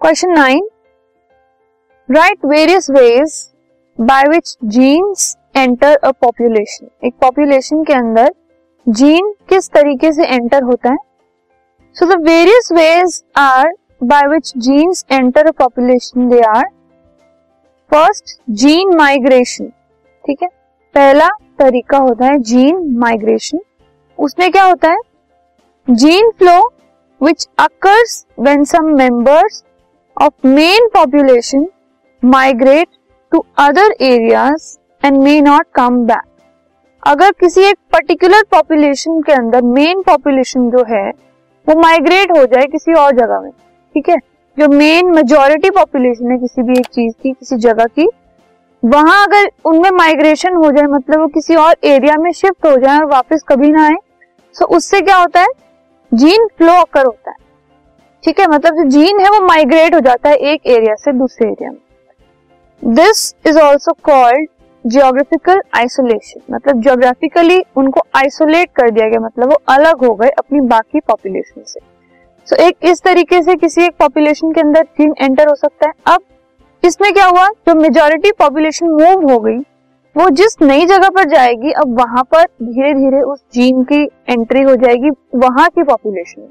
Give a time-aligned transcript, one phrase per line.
[0.00, 0.68] Question nine
[2.08, 3.32] write various ways
[3.98, 8.32] by which genes enter a population एक population के अंदर
[8.86, 10.96] gene किस तरीके से एंटर होता है?
[11.96, 13.72] So the various ways are
[14.04, 16.64] by which genes enter a population they are
[17.90, 19.72] first gene migration
[20.24, 20.48] ठीक है?
[20.94, 21.28] पहला
[21.58, 23.60] तरीका होता है जीन माइग्रेशन
[24.18, 24.98] उसमें क्या होता है?
[25.88, 26.60] Gene flow
[27.20, 29.64] which occurs when some members
[30.20, 31.66] of main population
[32.22, 32.88] migrate
[33.32, 34.64] to other areas
[35.02, 36.42] and may not come back
[37.02, 41.08] अगर किसी एक पर्टिकुलर पॉपुलेशन के अंदर मेन पॉपुलेशन जो है,
[41.66, 43.50] वो माइग्रेट हो जाए किसी और जगह में,
[43.94, 44.16] ठीक है?
[44.56, 48.08] जो मेन मेजोरिटी पॉपुलेशन है किसी भी एक चीज़ की, किसी जगह की,
[48.82, 52.98] वहाँ अगर उनमें माइग्रेशन हो जाए मतलब वो किसी और एरिया में शिफ्ट हो जाए
[52.98, 53.96] और वापस कभी ना आए
[54.54, 55.48] तो उससे क्या होता है?
[56.12, 57.36] जीन फ्लो अकर होता है।
[58.24, 61.48] ठीक है मतलब जो जीन है वो माइग्रेट हो जाता है एक एरिया से दूसरे
[61.48, 64.48] एरिया में। This is also called
[64.84, 70.60] geographical isolation मतलब जियोग्राफिकली उनको आइसोलेट कर दिया गया मतलब वो अलग हो गए अपनी
[70.68, 71.80] बाकी पॉपुलेशन से।
[72.46, 75.88] सो so, एक इस तरीके से किसी एक पॉपुलेशन के अंदर जीन एंटर हो सकता
[75.88, 76.22] है। अब
[76.82, 77.46] इसमें क्या हुआ?
[77.48, 79.58] जो मेजोरिटी पॉपुलेशन मूव हो गई
[80.16, 84.62] वो जिस नई जगह पर जाएगी अब वहाँ पर धीरे धीरे उस जीन की एंट्री
[84.62, 86.48] हो जाएगी वहाँ की पॉपुलेशन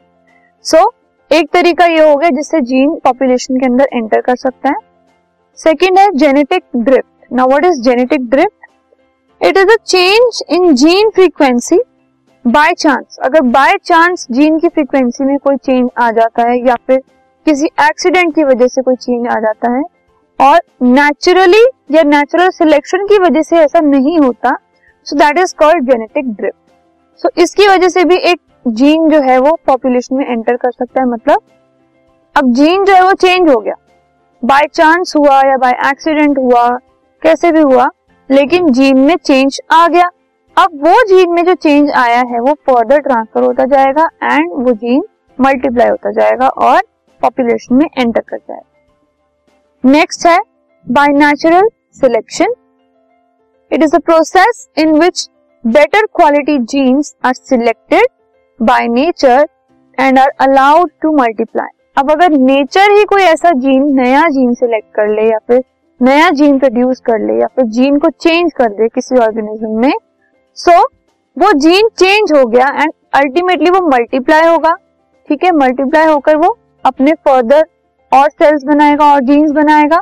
[0.66, 0.94] सो so,
[1.32, 4.76] एक तरीका ये हो गया जिससे जीन पॉपुलेशन के अंदर एंटर कर सकता है।
[5.58, 8.68] सेकेंड है genetic drift now what is genetic drift
[9.42, 11.80] it is a change in gene frequency
[12.46, 16.76] by chance अगर बाय चांस जीन की फ्रीक्वेंसी में कोई चेंज आ जाता है या
[16.88, 17.00] फिर
[17.46, 19.84] किसी एक्सीडेंट की वजह से कोई चेंज आ जाता है
[20.40, 24.58] और नेचुरली या नेचुरल सिलेक्शन की वजह से ऐसा नहीं होता
[25.08, 28.40] so that is called genetic drift so इसकी वजह से भी एक
[28.72, 31.42] जीन जो है वो पॉपुलेशन में एंटर कर सकता है मतलब
[32.36, 33.74] अब जीन जो है वो चेंज हो गया।
[34.44, 36.68] बाय चांस हुआ या बाय एक्सीडेंट हुआ,
[37.22, 37.90] कैसे भी हुआ,
[38.30, 40.10] लेकिन जीन में चेंज आ गया।
[40.58, 44.74] अब वो जीन में जो चेंज आया है, वो फर्दर ट्रांसफ़र होता जाएगा एंड वो
[44.74, 45.04] जीन
[45.40, 46.82] मल्टीप्लाई होता जाएगा और
[47.22, 50.40] पॉपुलेशन में एंटर कर जाएगा। नेक्स्ट है
[50.88, 52.54] by natural selection
[53.72, 55.28] it is a process in which
[55.64, 58.08] better quality genes are selected
[58.62, 59.48] by nature
[60.00, 64.88] and are allowed to multiply अब अगर नेचर ही कोई ऐसा जीन नया जीन सिलेक्ट
[64.96, 65.64] कर ले या फिर
[66.02, 69.94] नया जीन प्रोड्यूस कर ले या फिर जीन को चेंज कर दे किसी ऑर्गेनिज्म में
[70.58, 70.84] सो so,
[71.38, 74.74] वो जीन चेंज हो गया एंड अल्टीमेटली वो मल्टीप्लाई होगा।
[75.30, 75.52] ठीक है?
[75.52, 77.66] मल्टीप्लाई होकर वो अपने फर्दर
[78.12, 80.02] और सेल्स बनाएगा और जीन्स बनाएगा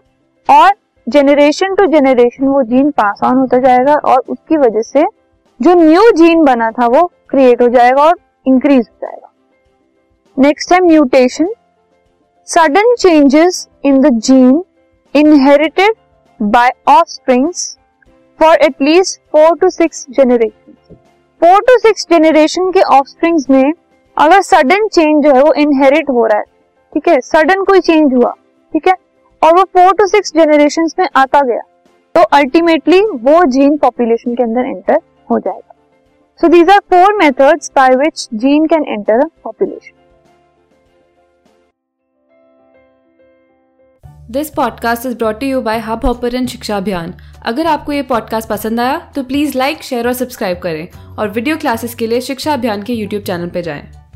[0.50, 0.72] और
[1.08, 5.04] जेनरेशन टू जेनरेशन वो जीन पास ऑन होता जाएगा और उसकी वजह से
[5.60, 8.16] जो न्यू जीन बना था वो क्रिएट हो जाएगा और
[8.48, 9.32] इंक्रीज हो। जाएगा
[10.38, 11.54] नेक्स्ट है mutation
[12.48, 14.64] sudden changes in the gene
[15.16, 15.96] inherited
[16.40, 17.32] by of
[18.40, 20.96] for at least four to six generation
[21.42, 23.74] four to six generation के ऑफ़ में
[24.18, 26.44] अगर सडन चेंज जो है वो इनहेरिट हो रहा है,
[26.94, 27.20] ठीक है?
[27.22, 28.32] सडन कोई चेंज हुआ,
[28.74, 28.94] ठीक है?
[29.42, 31.62] और वो फोर टू सिक्स जेनरेशन में आता गया
[32.16, 35.00] तो अल्टीमेटली वो जीन पॉपुलेशन के अंदर एंटर
[35.30, 35.74] हो जाएगा।
[36.40, 39.96] So these are four methods by which gene can enter population
[44.32, 47.14] this podcast is brought you by Hubhopper शिक्षा अभियान
[47.46, 50.88] अगर आपको ये पॉडकास्ट पसंद आया तो प्लीज़ लाइक शेयर और सब्सक्राइब करें
[51.20, 54.07] और वीडियो क्लासेस के लिए शिक्षा अभियान के यूट्यूब चैनल पर जाएँ।